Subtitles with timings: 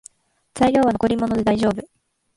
[0.55, 1.87] 材料は残り物でだいじょうぶ